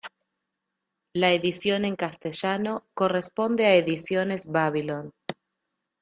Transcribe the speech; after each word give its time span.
La 1.13 1.29
edición 1.31 1.85
en 1.85 1.95
castellano 1.95 2.81
corresponde 2.95 3.67
a 3.67 3.75
Ediciones 3.75 4.51
Babylon. 4.51 5.11